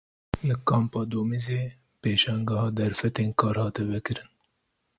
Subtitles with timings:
[0.47, 1.61] Li Kampa Domîzê
[2.01, 4.29] pêşangeha derfetên kar hate vekirin.